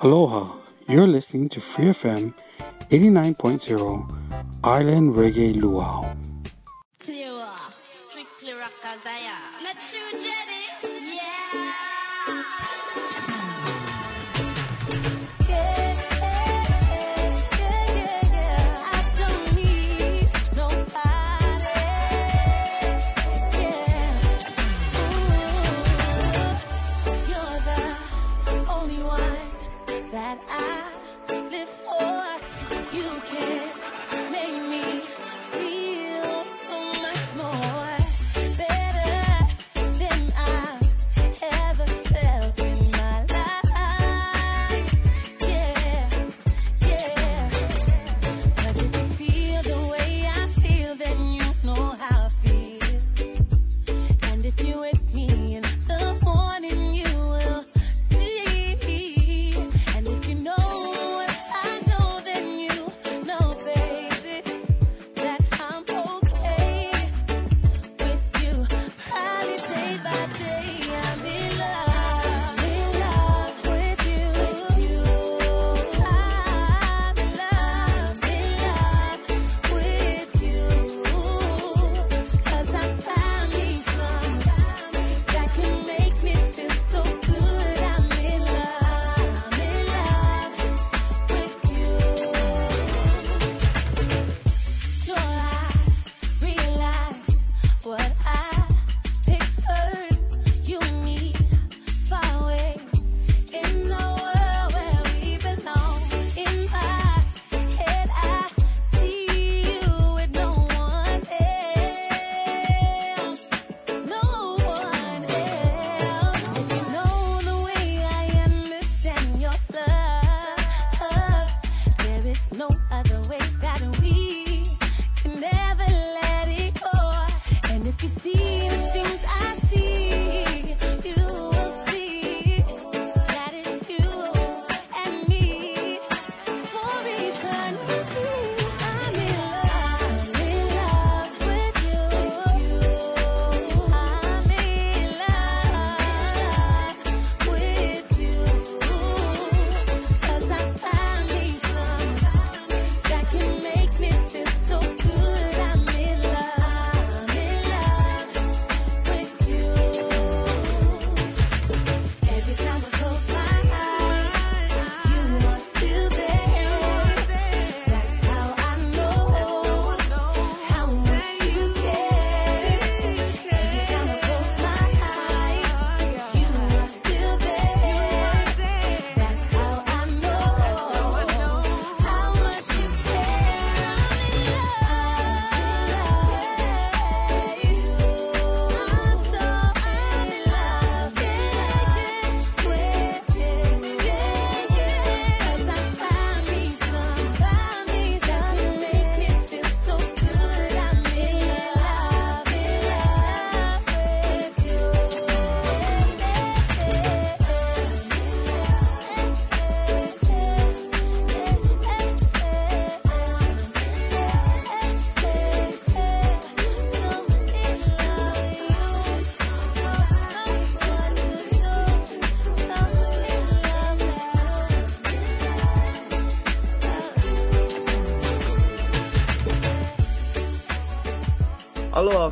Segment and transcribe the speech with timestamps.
[0.00, 0.54] Aloha,
[0.88, 2.32] you're listening to Free FM
[2.90, 4.06] 89.0
[4.62, 6.06] Island Reggae Luau.
[7.00, 7.34] Clear,
[7.84, 9.36] Strictly Rakazaya.
[9.64, 10.57] Not you, Jenny.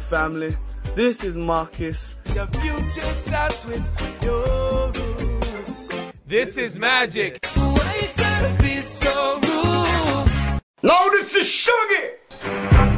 [0.07, 0.55] Family,
[0.95, 2.15] this is Marcus.
[2.33, 3.85] Your future starts with
[4.23, 5.89] your roots.
[6.27, 7.45] This is magic.
[7.55, 10.61] Why be so rude?
[10.83, 12.19] No, this is Sugar!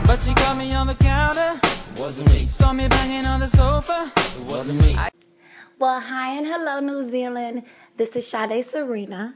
[0.06, 1.58] But you caught me on the counter.
[1.96, 2.46] Wasn't me.
[2.46, 4.12] Saw me banging on the sofa.
[4.16, 4.94] It wasn't me.
[5.78, 7.62] Well, hi and hello, New Zealand.
[7.96, 9.34] This is Sade Serena.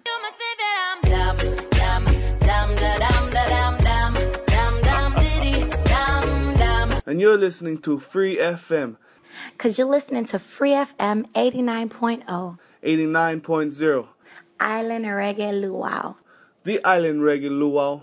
[7.07, 8.97] And you're listening to Free FM
[9.53, 12.59] Because you're listening to Free FM 89.0.
[12.83, 14.09] 89.0.
[14.61, 16.15] Island Reggae Luau.
[16.65, 18.03] The Island Reggae Luau.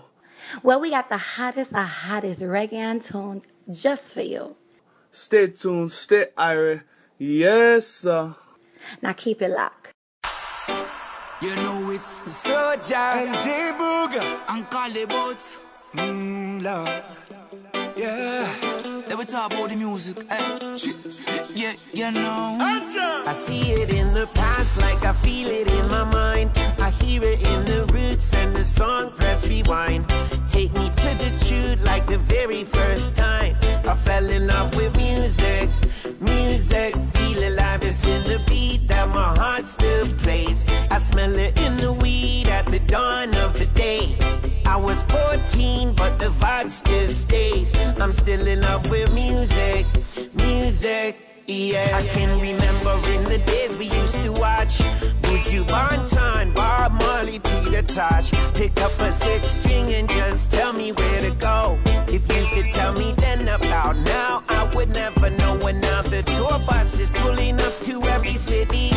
[0.62, 4.56] Well, we got the hottest of hottest reggae and tunes just for you.
[5.10, 6.82] Stay tuned, stay irie.
[7.18, 8.34] Yes, sir.
[9.02, 9.92] Now keep it locked.
[11.42, 15.58] You know it's Soja and J Booga and Cali Boats.
[15.94, 16.88] Mmm, love.
[17.96, 18.79] Yeah.
[19.10, 20.24] Let me talk about the music.
[20.30, 20.78] Eh?
[21.52, 22.56] Yeah, you know.
[23.26, 26.52] I see it in the past like I feel it in my mind.
[26.78, 30.08] I hear it in the roots and the song press rewind.
[30.46, 33.56] Take me to the truth like the very first time.
[33.84, 35.68] I fell in love with music.
[36.20, 37.82] Music, feel alive.
[37.82, 40.64] It's in the beat that my heart still plays.
[40.88, 44.16] I smell it in the weed at the dawn of the day.
[44.66, 47.19] I was 14, but the vibe still stays.
[48.00, 49.86] I'm still in love with music,
[50.34, 51.18] music.
[51.46, 54.78] Yeah, I can remember in the days we used to watch
[55.22, 58.30] Buju Banton, Bob Marley, Peter Tosh.
[58.54, 61.78] Pick up a six string and just tell me where to go.
[62.08, 65.50] If you could tell me then about now, I would never know.
[66.10, 68.90] The tour bus is pulling up to every city,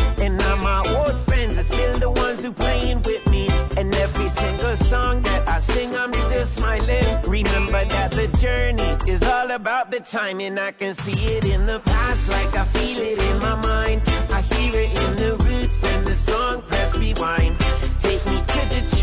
[5.72, 7.22] sing, I'm still smiling.
[7.26, 10.58] Remember that the journey is all about the timing.
[10.58, 14.02] I can see it in the past, like I feel it in my mind.
[14.30, 17.58] I hear it in the roots and the song press rewind.
[17.98, 18.93] Take me to the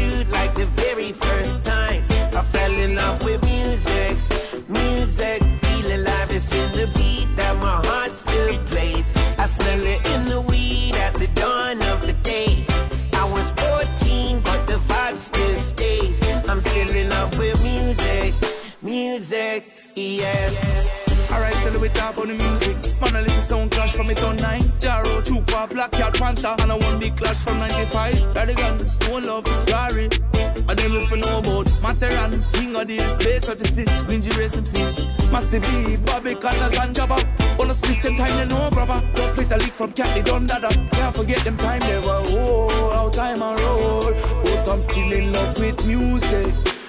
[22.01, 22.77] talk about the music.
[23.01, 24.62] Man, I listen sound clash from it on 9.
[24.81, 28.15] Jaro, Chupa, Black Cat, Panther, and I one big clash from 95.
[28.36, 30.09] Radigan, Stone Love, Gary.
[30.69, 34.65] And then if you know about Materan, King of this, Base 36, Quincy Race in
[34.65, 35.01] Peace.
[35.31, 37.18] Massive B, Bobby Konders and Jabba.
[37.57, 39.00] Wanna split them time, they know, brother.
[39.15, 40.69] Don't play the leak from Cat, they don't dada.
[40.92, 44.13] Can't forget them time, they were, oh, how time I roll.
[44.44, 46.81] But I'm still in love with music.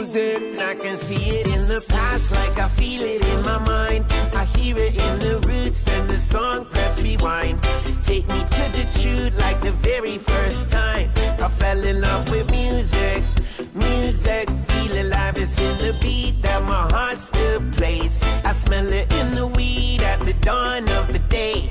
[0.00, 0.58] Music.
[0.58, 4.06] I can see it in the past, like I feel it in my mind.
[4.32, 7.62] I hear it in the roots and the song press rewind.
[8.00, 11.10] Take me to the truth, like the very first time.
[11.38, 13.22] I fell in love with music,
[13.74, 15.36] music, feel alive.
[15.36, 18.18] It's in the beat that my heart still plays.
[18.42, 21.70] I smell it in the weed at the dawn of the day.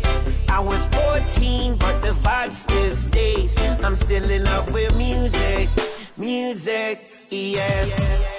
[0.49, 3.57] I was 14, but the vibe still stays.
[3.83, 5.67] I'm still in love with music,
[6.15, 7.18] music.
[7.31, 8.38] Yeah,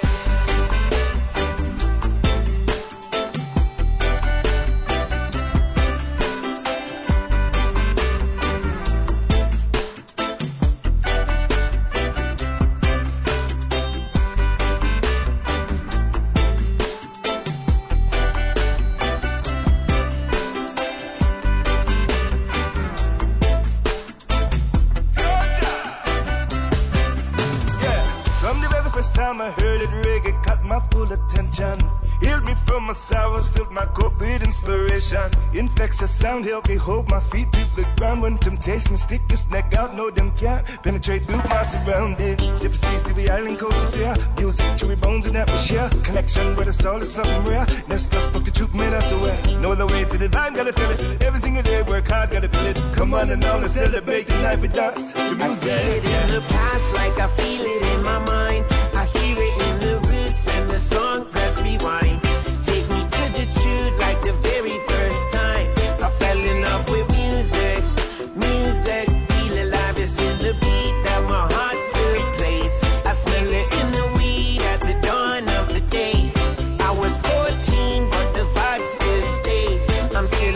[36.40, 39.94] Sound helped me hold my feet to the ground when temptation stick this neck out.
[39.94, 42.60] No, them can't penetrate through my surroundings.
[42.60, 44.14] Different seas to the island culture there.
[44.38, 45.90] Music, chewy bones, and atmosphere.
[46.02, 47.66] Connection with the soul is something rare.
[47.88, 49.38] That's just spoke the truth, made us aware.
[49.60, 51.22] No other way to the line, gotta feel it.
[51.22, 52.80] Every single day, work hard, gotta feel it.
[52.96, 55.12] Come on and on, let's celebrate the night with us.
[55.12, 55.42] The music.
[55.42, 58.64] I see it in the past, like I feel it in my mind.
[58.94, 59.49] I hear it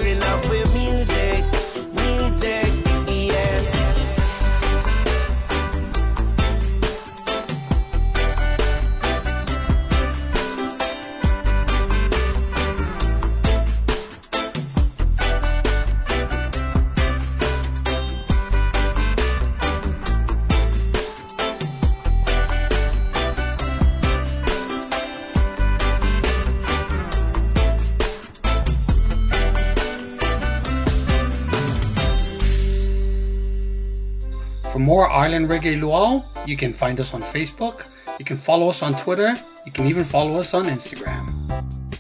[0.06, 0.34] In love
[35.25, 37.87] Island Reggae Luau, you can find us on Facebook,
[38.19, 41.25] you can follow us on Twitter, you can even follow us on Instagram.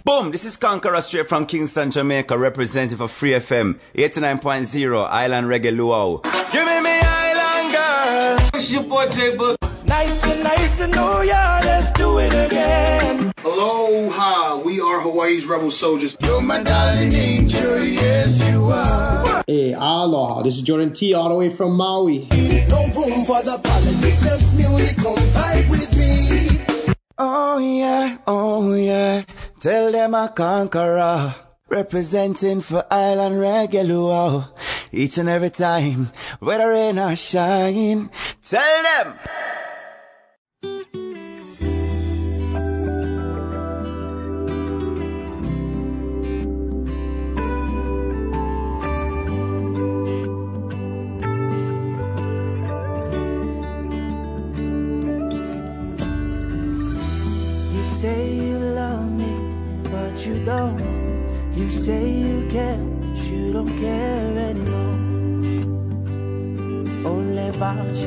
[0.04, 0.30] Boom!
[0.30, 6.18] This is Conkarah straight from Kingston, Jamaica, representative of Free FM 89.0 Island Reggae Luau.
[6.52, 8.50] Give me me Island girl.
[8.52, 9.56] It's your boy J Boog.
[9.86, 11.60] Nice to nice to know ya.
[11.64, 13.13] Let's do it again.
[13.44, 16.16] Aloha, we are Hawaii's Rebel Souljahz.
[16.24, 19.44] You're my darling angel, yes you are.
[19.46, 20.40] Hey, aloha.
[20.40, 22.26] This is Jordan T all the way from Maui.
[22.70, 24.96] No room for the politics, just music.
[24.96, 26.94] Come vibe with me.
[27.18, 29.24] Oh yeah, oh yeah.
[29.60, 31.34] Tell them I Conkarah.
[31.68, 34.48] Representing for Island Reggae Luau.
[34.90, 36.08] Each and every time,
[36.40, 38.08] whether rain or shine.
[38.40, 39.18] Tell them.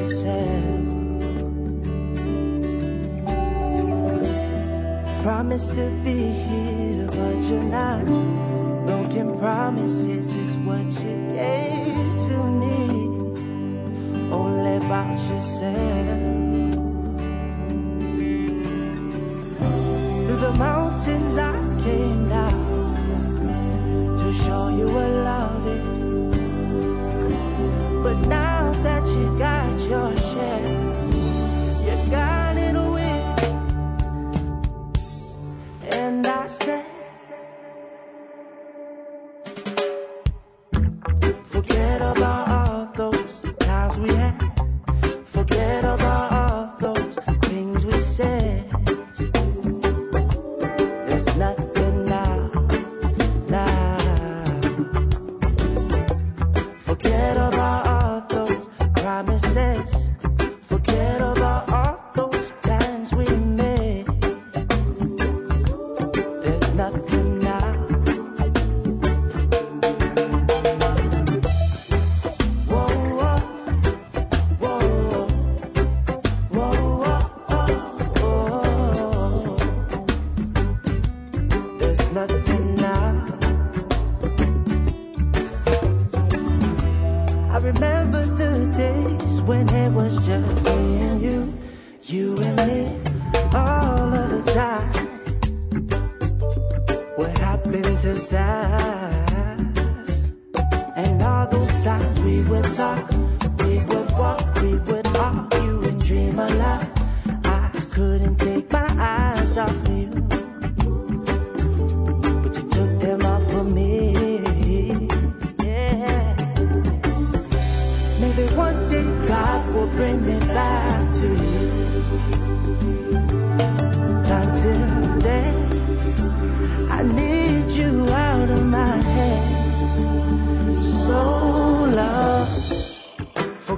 [0.07, 0.83] Yourself.
[5.23, 8.05] Promise to be here, but you're not.
[8.85, 11.93] Broken promises is what you gave
[12.27, 12.77] to me.
[14.31, 16.19] Only about yourself.
[20.25, 25.96] Through the mountains I came down to show you I love
[29.15, 30.36] you got your share,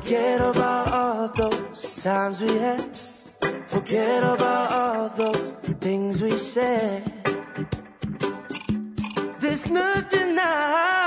[0.09, 2.99] forget about all those times we had.
[3.67, 7.03] Forget about all those things we said.
[9.39, 10.99] There's nothing now.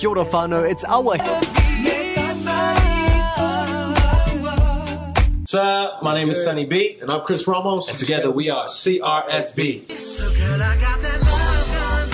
[0.00, 1.18] Kia ora whānau, it's Awa.
[5.44, 6.96] Sir, my name is Sunny B.
[7.02, 7.90] And I'm Chris Ramos.
[7.90, 9.90] And together we are CRSB.
[9.92, 12.10] So girl, I got that love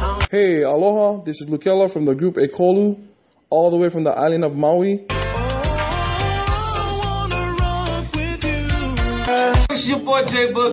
[0.00, 1.22] gun Hey, aloha.
[1.24, 3.02] This is Lukela from the group Ekolu,
[3.48, 5.06] all the way from the island of Maui.
[9.70, 10.72] It's your boy J Boog.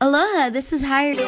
[0.00, 1.18] Aloha, this is Hired.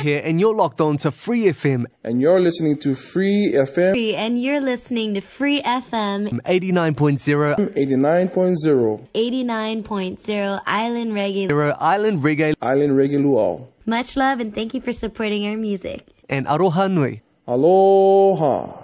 [0.00, 1.86] Here, and you're locked on to Free FM.
[2.02, 9.08] And you're listening to Free FM Free, and you're listening to Free FM 89.0 89.0
[9.14, 11.48] 89.0 Island Reggae.
[11.48, 13.66] Zero Island Reggae Island Reggae Luau.
[13.86, 16.06] Much love and thank you for supporting our music.
[16.28, 17.22] and Aroha Nui.
[17.46, 18.83] Aloha.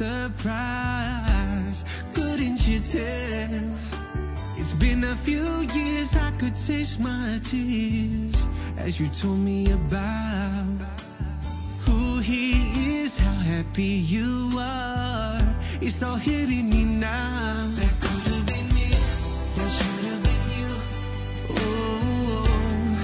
[0.00, 1.84] Surprise.
[2.14, 3.66] Couldn't you tell?
[4.56, 10.78] It's been a few years, I could taste my tears as you told me about
[11.84, 15.42] who he is, how happy you are.
[15.82, 17.68] It's all hitting me now.
[17.78, 18.88] That could have been me.
[19.56, 20.68] That should have been you.
[21.60, 22.48] Oh,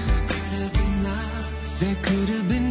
[0.01, 1.79] that could have been us.
[1.81, 2.66] That could have been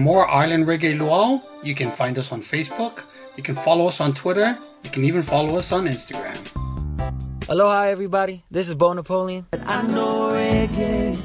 [0.00, 3.04] more Island Reggae Luau, you can find us on Facebook,
[3.36, 6.38] you can follow us on Twitter, you can even follow us on Instagram.
[7.48, 8.44] Aloha, everybody.
[8.50, 9.46] This is Bo Napoleon.
[9.66, 11.18] I know reggae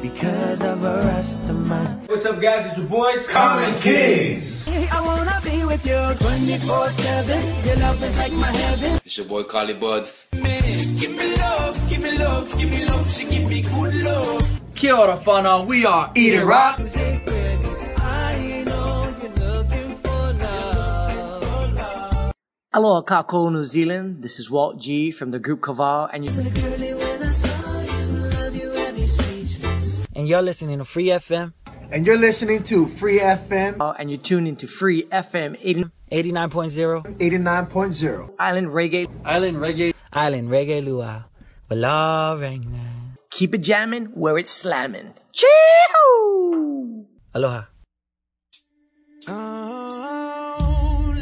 [0.00, 2.08] because of a Rastaman.
[2.08, 2.66] What's up, guys?
[2.66, 4.68] It's your boys, Common Kings.
[4.68, 7.66] I wanna be with you 24-7.
[7.66, 9.00] Your love is like my heaven.
[9.04, 10.26] It's your boy, Carly Buds.
[10.40, 10.60] Man,
[11.00, 13.10] Give me love, give me love, give me love.
[13.10, 14.59] She give me good love.
[14.80, 16.80] Kia ora whanau, we are Eat It Rock.
[18.00, 22.32] I know you're looking for love.
[22.72, 24.22] Aloha kako New Zealand.
[24.22, 26.30] This is Walt G from the group Kaval, and you.
[26.32, 30.00] Girlie, when I saw you, love you had me speechless.
[30.16, 31.52] And you're listening to Free FM
[31.92, 37.18] And you're listening to Free FM Uh, and you tune into Free FM 80, 89.0
[37.20, 38.30] 89.0.
[38.38, 39.06] Island Reggae.
[39.26, 39.92] Island Reggae.
[40.14, 41.24] Island Reggae Luau.
[41.68, 42.64] Wala Rang
[43.30, 45.14] Keep it jamming where it's slamming.
[45.32, 47.06] Chee-hoo!
[47.32, 47.62] Aloha.
[49.28, 51.14] Oh,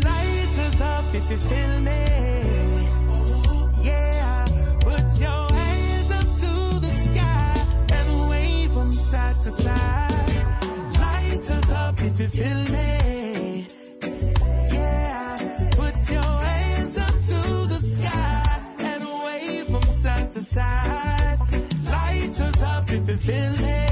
[0.81, 1.93] up if you feel me.
[3.83, 4.47] Yeah,
[4.81, 10.09] put your hands up to the sky and wave from side to side.
[11.71, 12.87] Up if you feel me.
[20.39, 21.18] Side.
[22.91, 23.88] If you feel it.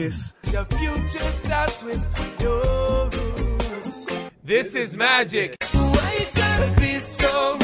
[0.00, 0.32] Marcus.
[0.50, 2.02] Your future starts with
[2.40, 4.06] your roots.
[4.42, 5.56] This is magic.
[7.00, 7.58] So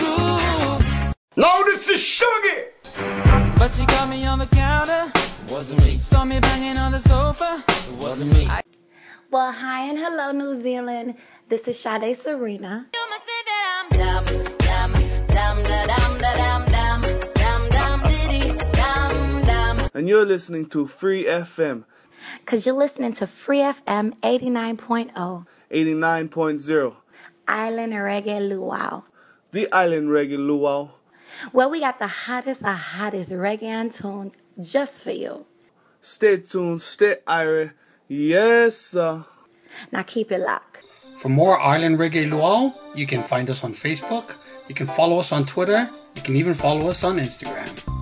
[1.36, 2.72] no, this is sugar.
[3.58, 5.12] But you got me on the counter.
[5.48, 5.98] Wasn't me.
[5.98, 7.64] Saw me banging on the sofa.
[7.98, 8.48] Wasn't me.
[9.30, 11.14] Well, hi and hello, New Zealand.
[11.48, 12.86] This is Sade Serena.
[19.94, 21.84] And you're listening to Free FM
[22.46, 25.46] because you're listening to Free FM 89.0.
[25.72, 26.96] 89.0.
[27.48, 29.02] Island Reggae Luau.
[29.50, 30.90] The Island Reggae Luau.
[31.52, 35.44] Well, we got the hottest of hottest reggae tunes just for you.
[36.00, 37.72] Stay tuned, stay irie.
[38.06, 39.24] Yes, sir.
[39.90, 40.84] Now keep it locked.
[41.16, 44.36] For more island Reggae Luau, you can find us on Facebook,
[44.68, 47.95] you can follow us on Twitter, you can even follow us on Instagram.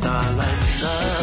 [0.00, 1.19] starlight.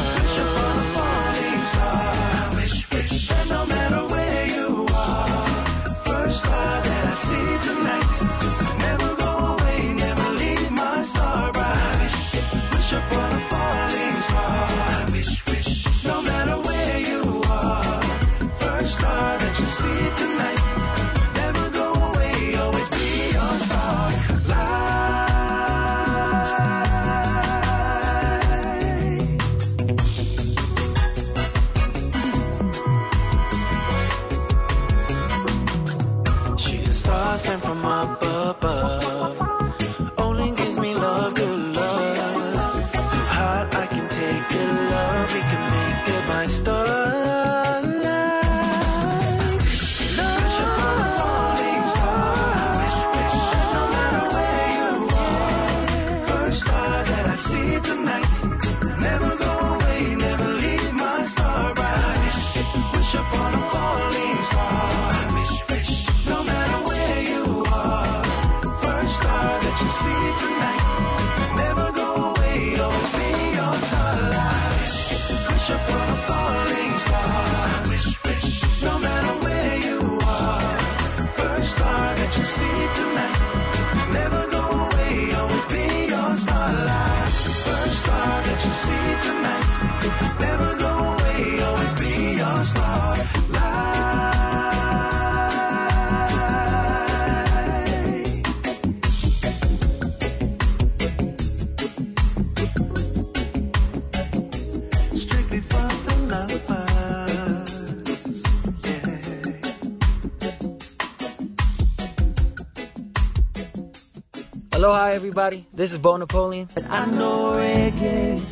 [114.77, 115.65] Aloha, everybody.
[115.73, 116.69] This is Bo Napoleon.
[116.87, 118.45] I know reggae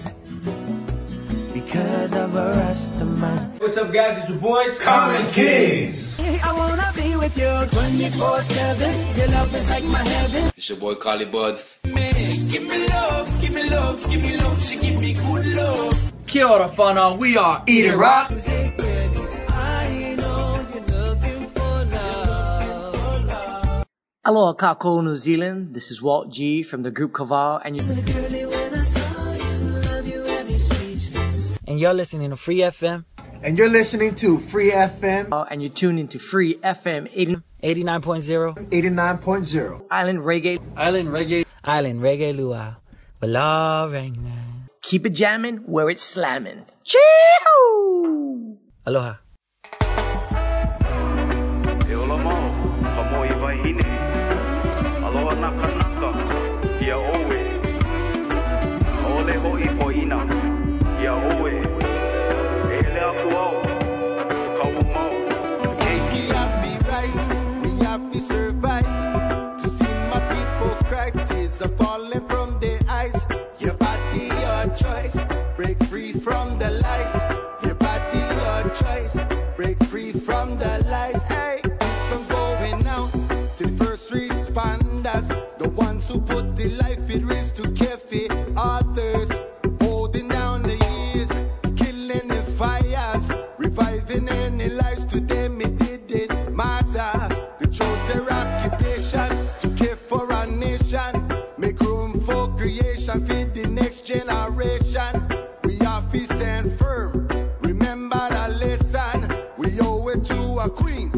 [1.53, 3.61] because of a Rastaman.
[3.61, 4.17] What's up, guys?
[4.17, 6.19] It's your boys, Common Kings.
[6.19, 9.17] I wanna be with you 24 7.
[9.17, 10.51] Your love is like my heaven.
[10.57, 11.77] It's your boy Carly Buds.
[11.93, 12.13] Man,
[12.49, 14.59] give me love, give me love, give me love.
[14.63, 16.11] She give me good love.
[16.25, 18.31] Kia ora whanau, we are Eat It Rock.
[24.25, 24.35] Love.
[24.35, 25.73] Aloha, Kako, New Zealand.
[25.73, 30.11] This is Walt G from the group Kaval, and you're, Girlie, when I saw you,
[30.11, 31.57] you had me speechless.
[31.67, 33.05] and you're listening to Free FM,
[33.43, 38.69] And you're listening to Free FM uh, and you're tuned into Free FM 80, 89.0
[38.69, 39.81] 89.0.
[39.91, 41.45] Island Reggae, Island Reggae.
[41.63, 42.75] Island Reggae Luau.
[43.21, 44.33] Wala Regna.
[44.81, 46.65] Keep it jamming where it's slamming.
[48.85, 49.15] Aloha.
[55.45, 55.84] Say
[86.15, 89.29] who put the life at risk to care for others.
[89.81, 91.29] Holding down the years,
[91.75, 97.11] killing the fires, reviving any lives to them it didn't matter.
[97.59, 101.11] They chose their occupation to care for our nation,
[101.57, 105.11] make room for creation for the next generation.
[105.65, 107.27] We have to stand firm,
[107.59, 109.17] remember the lesson.
[109.57, 111.11] We owe it to a queen.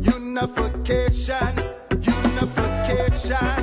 [0.00, 1.52] Unification,
[1.90, 3.61] unification,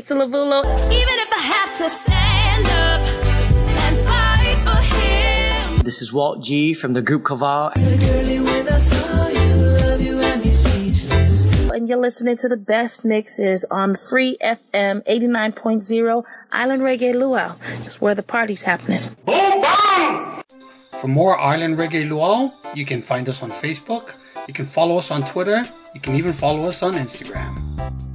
[0.00, 0.92] This your girl Luisa Lavulo.
[0.92, 3.00] Even if I have to stand up
[3.84, 5.84] and fight for him.
[5.84, 7.74] This is Walt G from the group Kaval.
[7.74, 11.70] Girlie, when I saw you, love you had me speechless.
[11.70, 17.56] And you're listening to the best mixes on Free FM 89.0 Island Reggae Luau.
[17.84, 19.02] It's where the party's happening.
[20.92, 24.14] For more Island Reggae Luau, you can find us on Facebook,
[24.48, 25.62] you can follow us on Twitter,
[25.94, 28.09] you can even follow us on Instagram.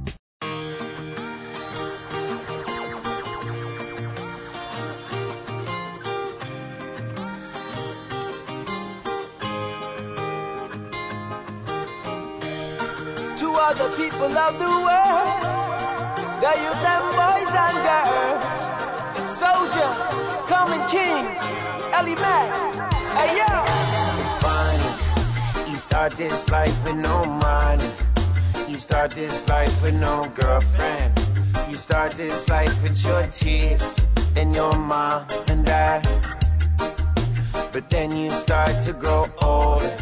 [13.76, 15.42] The people of the world,
[16.40, 18.42] the youth and boys and girls,
[19.36, 19.90] soldier,
[20.48, 21.36] common kings,
[21.92, 22.48] Ellie Mac,
[23.16, 23.50] hey yo.
[24.18, 25.70] It's funny.
[25.70, 27.90] You start this life with no money.
[28.66, 31.12] You start this life with no girlfriend.
[31.68, 36.08] You start this life with your tears and your mom and dad.
[37.74, 39.94] But then you start to grow older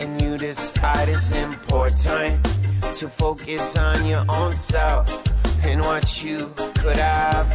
[0.00, 2.53] and you decide it's important
[2.94, 5.08] to focus on your own self
[5.64, 7.48] and what you could have.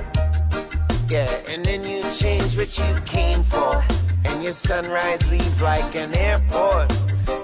[1.10, 3.82] Yeah, and then you change what you came for.
[4.26, 6.90] And your sunrise leaves like an airport.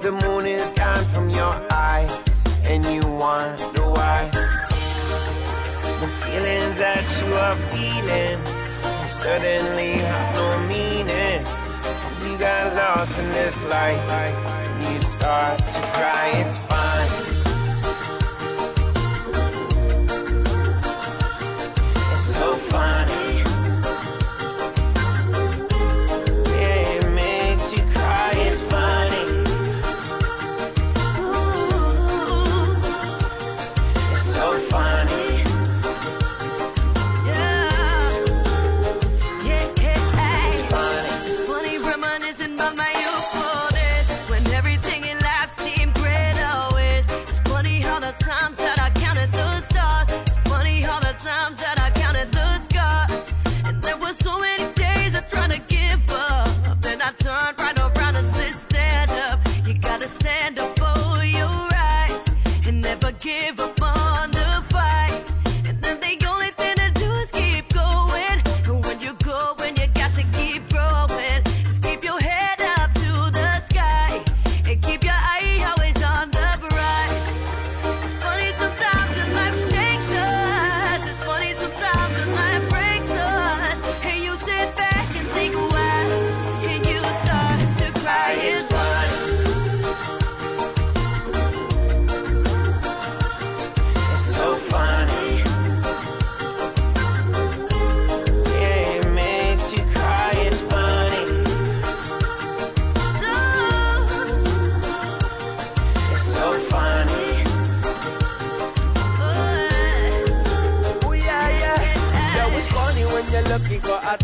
[0.04, 2.12] The moon is gone from your eyes,
[2.64, 4.30] and you wonder why.
[6.02, 11.46] The feelings that you are feeling suddenly have no meaning.
[11.46, 17.35] Cause you got lost in this life, and you start to cry, it's fine.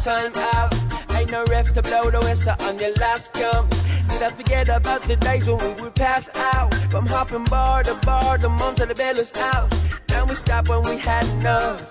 [0.04, 0.74] Time out.
[1.14, 3.70] Ain't no ref to blow the whistle on your last come.
[4.10, 6.74] Did I forget about the days when we would pass out?
[6.90, 9.72] From hopping bar to bar, the month till the bell was out.
[10.08, 11.82] Then we stopped when we had enough.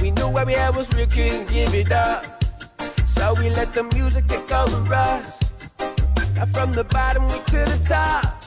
[0.00, 2.42] We knew where we had was we couldn't give it up.
[3.06, 5.38] So we let the music take over us.
[6.34, 8.45] Now from the bottom we to the top.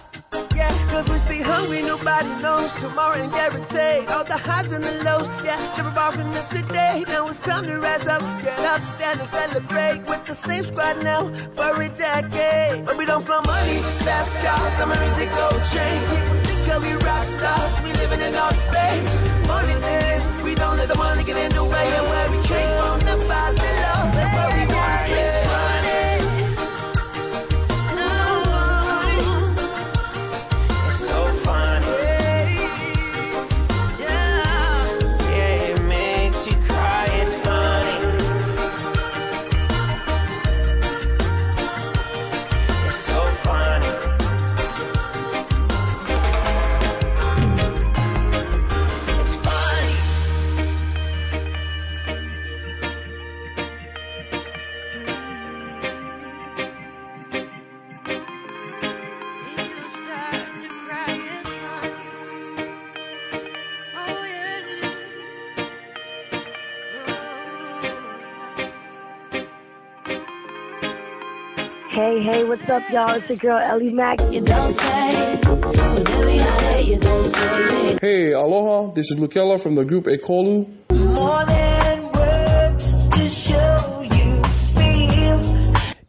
[0.89, 4.09] Cause we stay hungry, nobody knows tomorrow ain't guaranteed.
[4.09, 7.05] All the highs and the lows, yeah, never far from this today.
[7.07, 11.03] Now it's time to rise up, get up, stand and celebrate with the same squad
[11.03, 12.85] now for a decade.
[12.85, 15.99] But we don't flow money, fast cars, I'm a music gold chain.
[16.09, 19.05] People think that we rock stars, we living in our fame.
[19.47, 22.71] Money days, we don't let the money get in the way of where we came
[22.81, 22.99] from.
[23.07, 24.98] The vibes, the love, that's where we wanna
[72.09, 73.11] Hey, hey, what's up, y'all?
[73.11, 74.19] It's your girl Ellie Mac.
[74.31, 78.01] You don't say, whatever you say, you don't say it.
[78.01, 78.91] Hey, aloha.
[78.93, 80.67] This is Lukela from the group Ekolu.
[80.89, 84.43] More than words to show you
[84.73, 85.39] feel.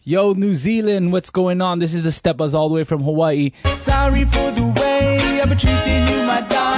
[0.03, 1.81] Yo, New Zealand, what's going on?
[1.81, 3.51] This is the Steppers all the way from Hawaii.
[3.75, 6.70] Sorry for the way I've been treating you, my darling.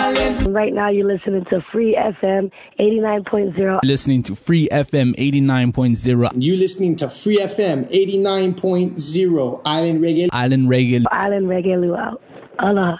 [0.43, 0.55] Island.
[0.55, 3.81] Right now, you're listening to Free FM 89.0.
[3.85, 6.31] Listening to Free FM 89.0.
[6.37, 10.29] You listening to Free FM 89.0 Island Reggae.
[10.33, 11.05] Island Reggae.
[11.11, 12.19] Island Reggae Luau.
[12.59, 12.97] Aloha.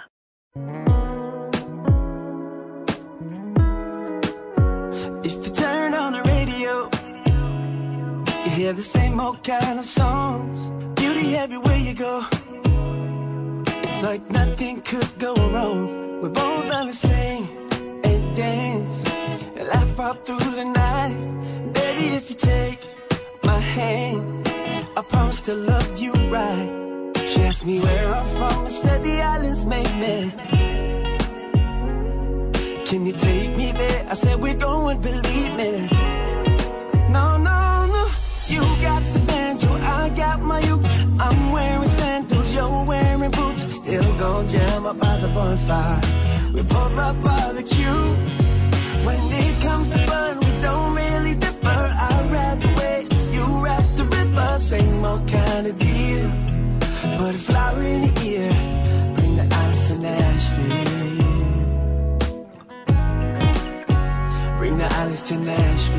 [5.25, 6.89] If you turn on the radio,
[8.45, 10.69] you hear the same old kind of songs.
[10.99, 12.25] Beauty everywhere you go.
[14.03, 16.21] Like nothing could go wrong.
[16.21, 17.47] We're both on the same
[18.03, 18.95] and dance
[19.55, 21.15] and laugh out through the night.
[21.71, 22.79] Baby, if you take
[23.43, 24.45] my hand,
[24.97, 26.69] I promise to love you right.
[27.29, 30.33] She asked me where I'm from, I said the islands make me.
[32.85, 34.05] Can you take me there?
[34.09, 35.87] I said we're going, believe me.
[37.09, 38.03] No, no, no.
[38.47, 40.85] You got the banjo, I got my uke.
[41.21, 43.52] I'm wearing sandals, you're wearing boots.
[43.93, 46.01] Still gon' jam up by the bonfire.
[46.51, 48.01] We both love barbecue.
[49.05, 51.81] When it comes to fun, we don't really differ.
[52.09, 54.57] I ride the waves, you ride the river.
[54.57, 56.27] Same old kind of deal.
[57.19, 58.51] Put a flower in the ear,
[59.13, 60.87] bring the ice to Nashville.
[64.57, 65.92] Bring the islands to Nashville.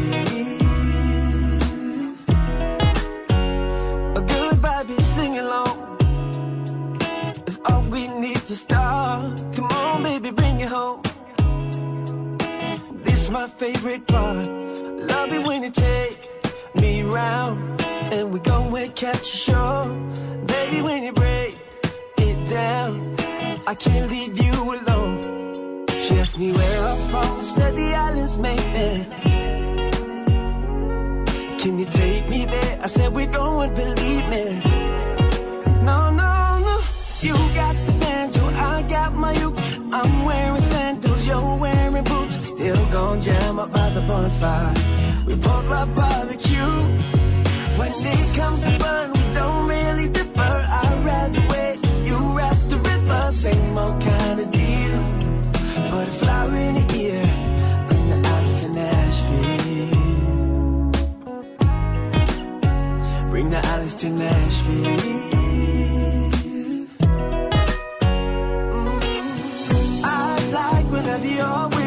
[13.44, 14.46] My favorite part.
[15.12, 16.16] Love it when you take
[16.74, 17.82] me round.
[18.14, 19.76] And we go and catch a show.
[20.46, 21.58] Baby, when you break
[22.16, 23.14] it down,
[23.66, 25.84] I can't leave you alone.
[26.04, 28.90] She asked me where I'm from, said the islands make me.
[31.60, 32.78] Can you take me there?
[32.82, 34.44] I said we're going, believe me.
[35.88, 36.32] No, no,
[36.68, 36.76] no.
[37.20, 39.58] You got the banjo, I got my uke.
[39.92, 41.73] I'm wearing sandals, you're wearing.
[42.64, 44.72] Still gon' jam up by the bonfire.
[45.26, 46.72] We both love barbecue.
[47.76, 50.40] When it comes to fun, we don't really differ.
[50.40, 53.32] I ride the waves, you ride the river.
[53.32, 54.98] Same old kind of deal.
[55.90, 57.22] Put a flower in the ear,
[57.88, 60.00] bring the ice to Nashville.
[63.28, 64.96] Bring the islands to Nashville.
[66.40, 66.88] Mm.
[70.02, 70.06] I
[70.50, 71.83] like whenever you're with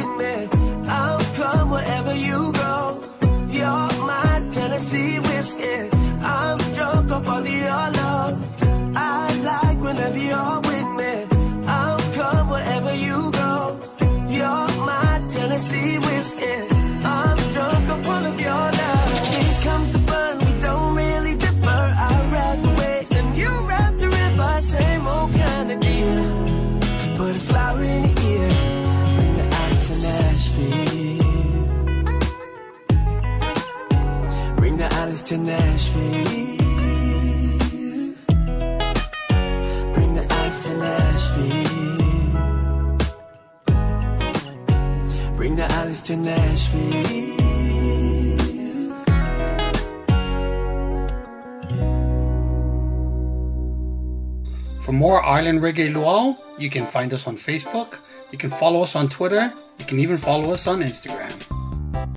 [55.28, 58.00] Island Reggae Luau, you can find us on Facebook,
[58.32, 61.36] you can follow us on Twitter, you can even follow us on Instagram.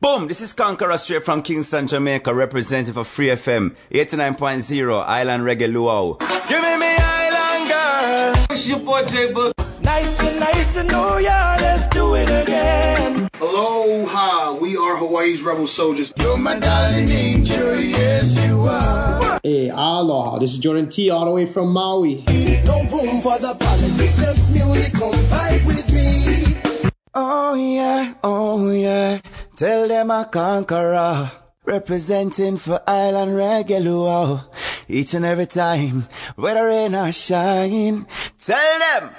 [0.00, 5.72] Boom, this is Conkarah straight from Kingston, Jamaica, representative of Free FM 89.0 Island Reggae
[5.72, 6.14] Luau.
[6.48, 8.46] Give me me Island girl.
[8.50, 9.59] It's your boy J Boog.
[9.90, 11.56] Nice to nice to know ya.
[11.58, 13.28] Let's do it again.
[13.40, 16.14] Aloha, we are Hawaii's Rebel Souljahz.
[16.22, 19.40] You're my darling angel, yes you are.
[19.42, 20.38] Hey, aloha.
[20.38, 22.22] This is Jordan T all the way from Maui.
[22.70, 24.94] No room for the politics, just music.
[24.94, 26.06] Come vibe with me.
[27.12, 29.18] Oh yeah, oh yeah.
[29.56, 31.32] Tell them I Conkarah.
[31.64, 34.44] Representing for Island Reggae
[34.88, 38.06] Each and every time, whether rain or shine.
[38.38, 39.10] Tell them.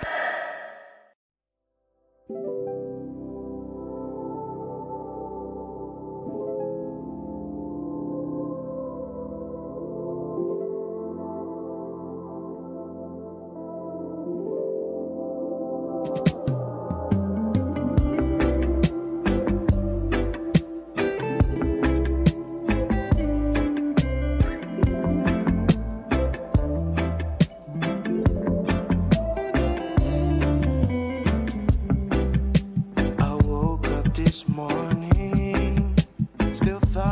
[36.61, 37.10] still thought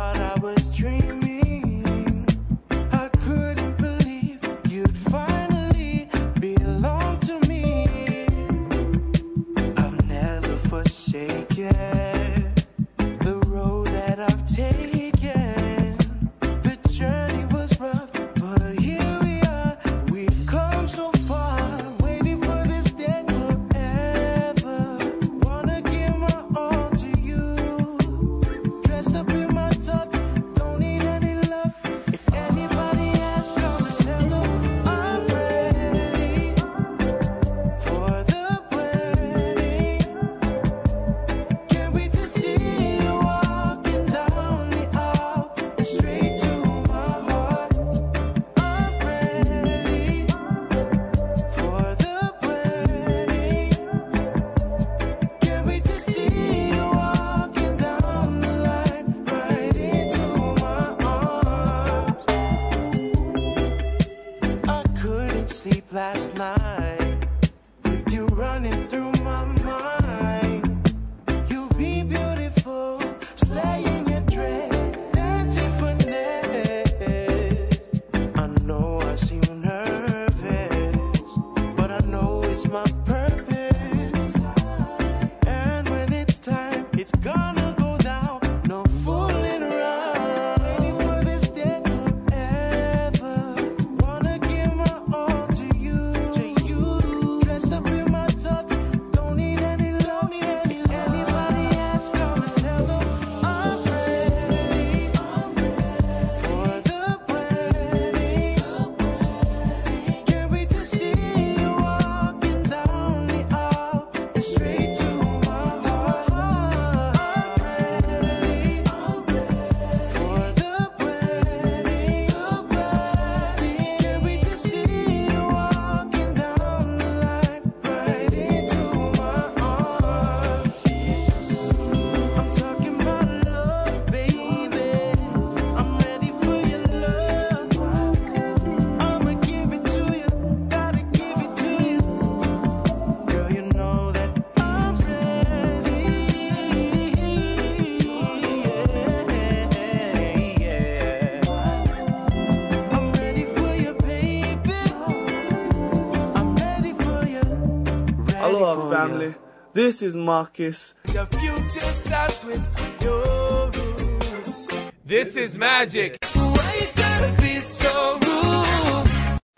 [159.90, 160.94] This is Marcus.
[161.16, 162.64] Your future starts with
[163.02, 164.68] your roots.
[165.04, 166.24] This is magic.
[166.24, 168.20] So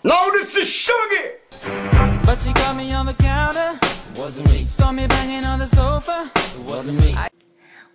[0.06, 1.34] no, this is sugar.
[2.26, 3.78] But you got me on the counter.
[4.16, 4.64] Wasn't me.
[4.64, 6.32] Saw me banging on the sofa.
[6.34, 7.14] It wasn't me.
[7.14, 7.28] I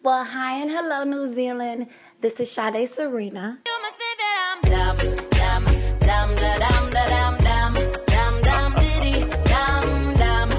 [0.02, 1.86] well, hi and hello, New Zealand.
[2.20, 3.60] This is Sade Serena.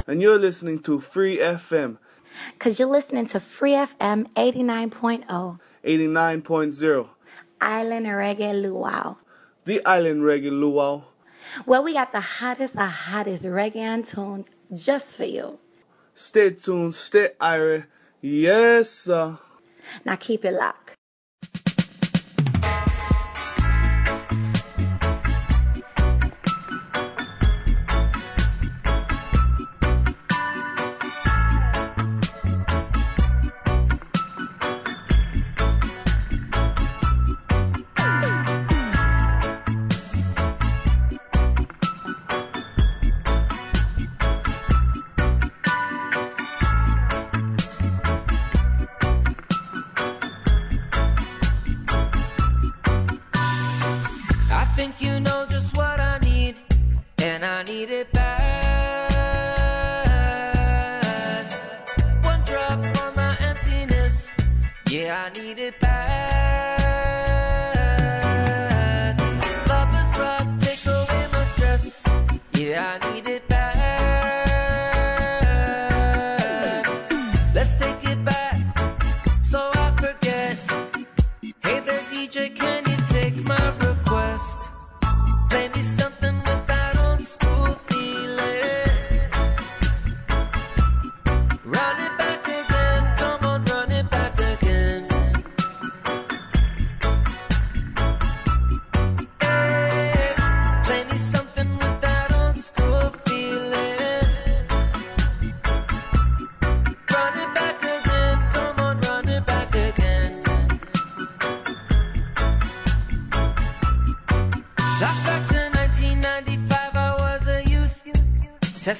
[0.07, 1.97] and you're listening to Free FM.
[2.53, 5.59] Because you're listening to Free FM 89.0.
[5.83, 7.09] 89.0.
[7.59, 9.17] Island Reggae Luau.
[9.65, 11.03] The Island Reggae Luau.
[11.65, 15.59] Well, we got the hottest of hottest reggae tunes just for you.
[16.13, 17.85] Stay tuned, stay irie.
[18.21, 19.37] Yes, sir.
[20.05, 20.86] Now keep it locked.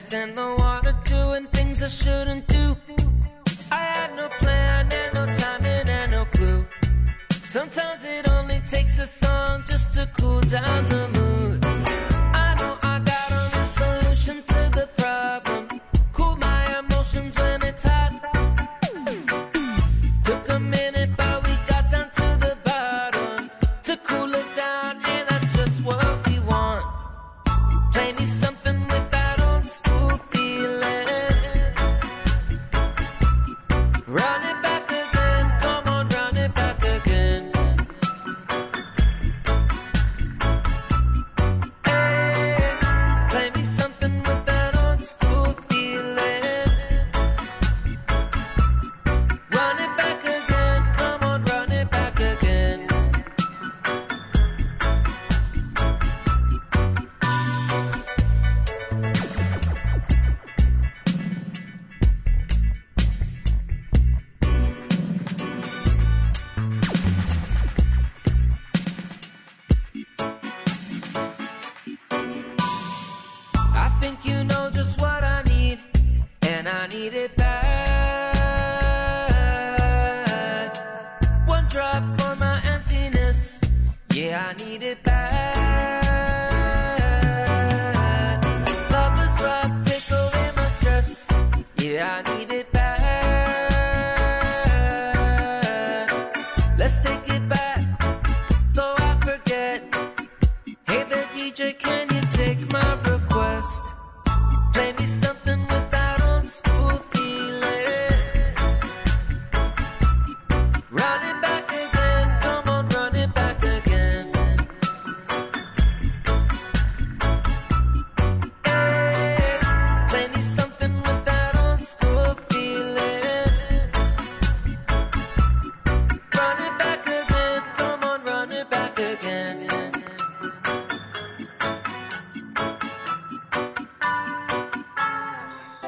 [0.10, 0.67] Than the one.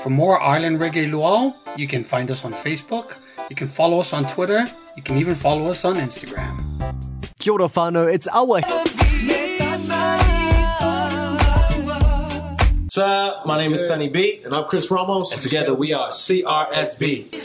[0.03, 3.17] For more Island Reggae Luau, you can find us on Facebook,
[3.49, 6.55] you can follow us on Twitter, you can even follow us on Instagram.
[7.37, 8.61] Kia ora whānau, it's our
[12.89, 14.41] Sir, my name is Sunny B.
[14.45, 15.33] And I'm Chris Ramos.
[15.33, 17.35] And together we are CRSB.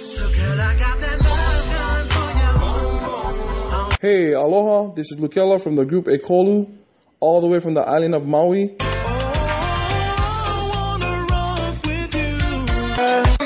[4.00, 4.94] Hey, aloha.
[4.94, 6.72] This is Lukela from the group Ekolu,
[7.18, 8.76] all the way from the island of Maui.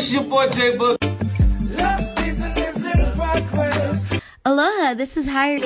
[0.08, 0.96] It's your boy J Boog.
[4.46, 5.60] Aloha, this is Hirie.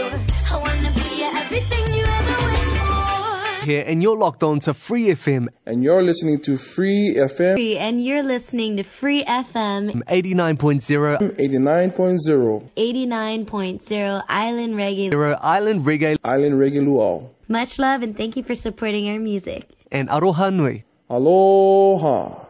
[3.62, 5.46] here, and you're locked on to Free FM.
[5.64, 14.24] And you're listening to Free FM And you're listening to Free FM 89.0 89.0 89.0
[14.28, 15.38] Island Reggae.
[15.40, 17.28] Island Reggae Island Reggae Luau.
[17.46, 19.68] Much love and thank you for supporting our music.
[19.92, 20.84] and Aroha Nui.
[21.08, 22.46] Aloha.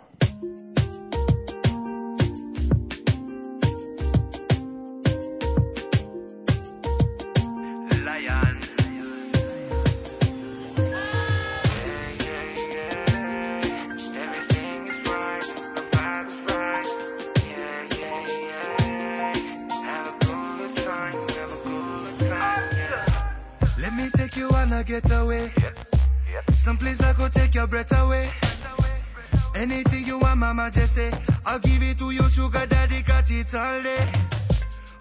[30.65, 34.07] I'll give it to you, sugar daddy, got it all day.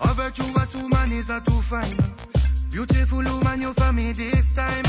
[0.01, 1.97] A virtuous woman is a too fine.
[2.71, 4.83] Beautiful woman, you for me this time.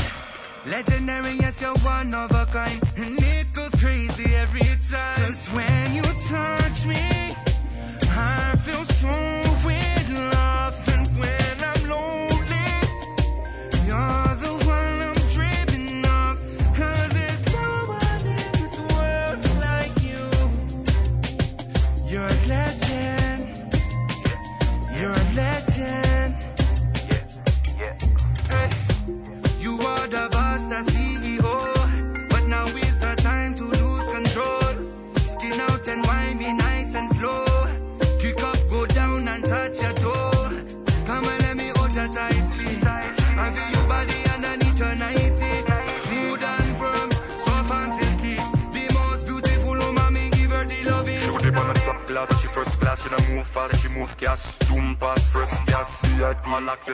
[0.65, 2.81] Legendary, yes, you're one of a kind.
[2.97, 5.27] And it goes crazy every time.
[5.27, 7.32] Cause when you touch me,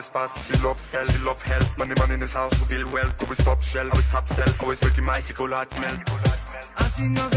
[0.00, 0.46] All pass.
[0.46, 1.76] She love sell, she love health.
[1.78, 3.22] Money man in his house, who feel wealth.
[3.22, 5.20] Always top shell, always top sell, always working my
[5.50, 6.00] hot melt.
[6.78, 7.29] I sing your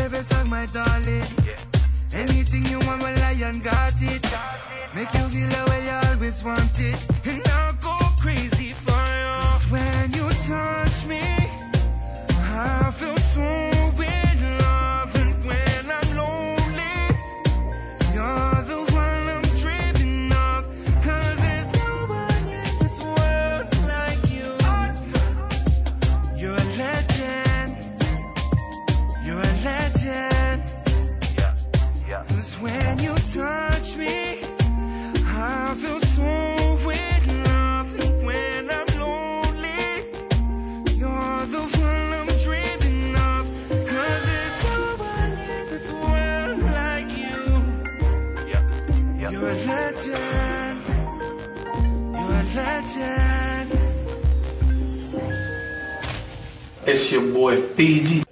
[56.85, 58.23] It's your boy Fiji.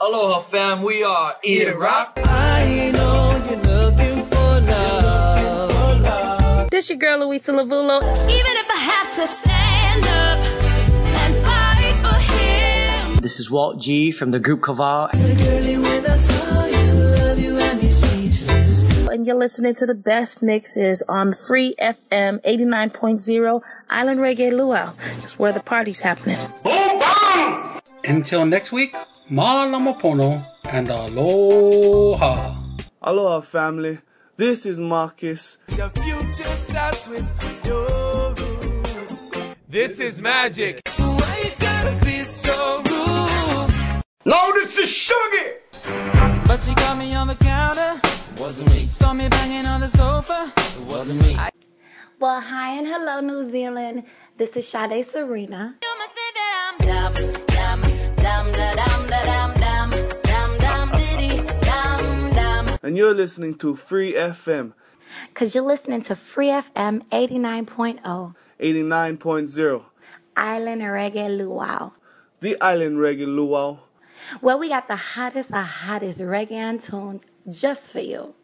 [0.00, 2.18] Aloha fam, we are Eat It Rock.
[2.24, 6.70] I know you're looking for love.
[6.70, 8.00] This your girl Louisa Lavulo.
[8.00, 10.38] Even if I have to stand up
[11.20, 13.20] and fight for him.
[13.20, 15.10] This is Walt G from the group Kaval.
[19.30, 24.92] You're listening to the best mixes on Free FM 89.0 Island Reggae Luau.
[25.22, 26.36] It's where the party's happening.
[28.04, 28.92] Until next week,
[29.30, 32.56] Malamapono and aloha.
[33.02, 33.98] Aloha, family.
[34.34, 35.58] This is Marcus.
[35.76, 37.30] Your future starts with
[37.64, 39.30] your roots.
[39.68, 40.80] This is magic.
[40.96, 44.02] Why you gotta be so rude?
[44.24, 46.19] No, this is Sugar.
[46.50, 48.00] But you got me on the counter.
[48.40, 48.88] Wasn't me.
[48.88, 50.52] Saw me banging on the sofa.
[50.56, 51.38] It wasn't me.
[52.18, 54.02] Well, hi and hello, New Zealand.
[54.36, 55.76] This is Sade Serena.
[55.80, 57.14] You must think that I'm dumb,
[57.46, 57.82] dumb,
[58.16, 59.90] dumb, da dum, da dum, dum,
[60.22, 62.78] dum, dum, diddy, dum, dum.
[62.82, 64.72] And you're listening to Free FM
[65.28, 69.84] Because you're listening to Free FM 89.0 89.0,
[70.36, 71.92] Island Reggae Luau.
[72.40, 73.78] the Island Reggae Luau.
[74.40, 78.34] Well, we got the hottest of hottest reggae tunes just for you.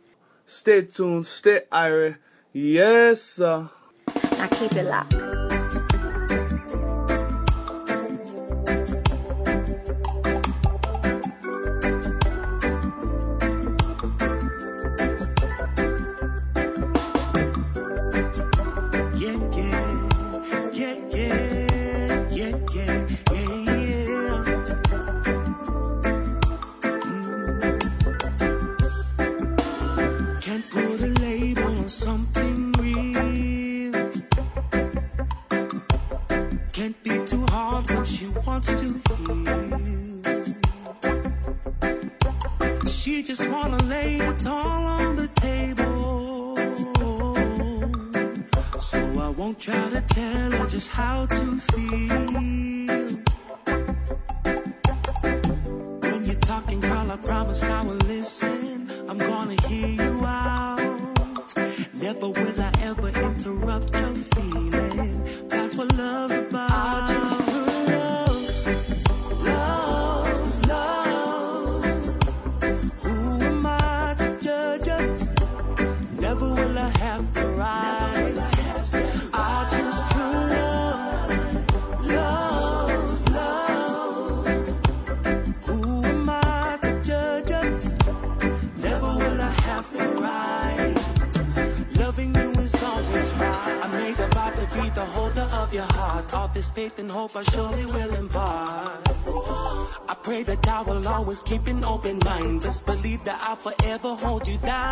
[0.44, 2.16] Stay tuned, stay irie.
[2.52, 3.68] Yes, sir.
[4.38, 5.35] Now keep it locked.
[97.34, 99.08] I surely will impart.
[100.08, 102.62] I pray that I will always keep an open mind.
[102.62, 104.85] Just believe that I'll forever hold you down.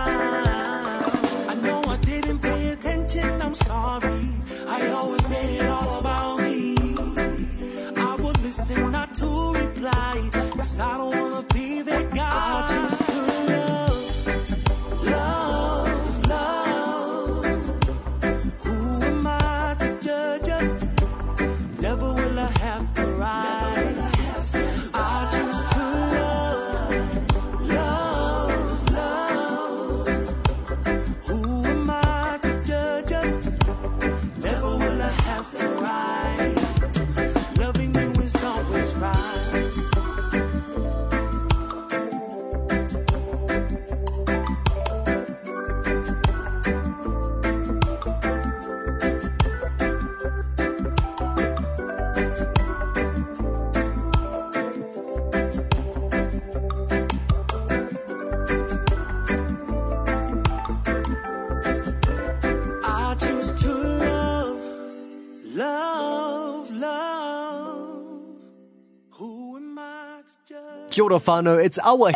[70.95, 72.12] Kia ora whānau, it's Awa.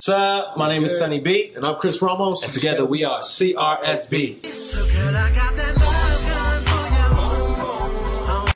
[0.00, 4.46] Sir, my name is Sunny B, and I'm Chris Ramos, and together we are CRSB.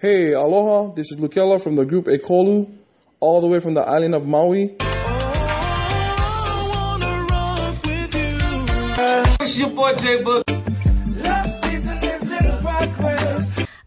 [0.01, 0.95] Hey, aloha.
[0.95, 2.71] This is Lukela from the group Ekolu,
[3.19, 4.77] all the way from the island of Maui.
[9.41, 10.45] It's your boy J Boog.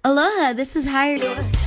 [0.03, 1.60] Aloha, this is Hirie.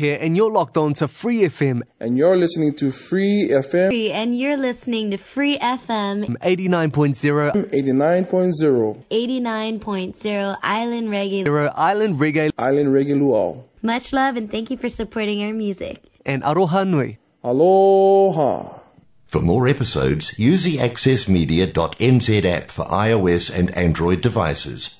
[0.00, 4.10] Here, and you're locked on to Free FM And you're listening to Free FM Free,
[4.10, 11.70] and you're listening to Free FM 89.0 89.0, 89.0 Island Reggae.
[11.76, 13.62] Island Reggae Island Reggae Luau.
[13.82, 16.02] Much love and thank you for supporting our music.
[16.24, 17.18] and Aroha Nui.
[17.44, 18.78] Aloha.
[19.26, 24.99] For more episodes, use the accessmedia.nz app for iOS and Android devices,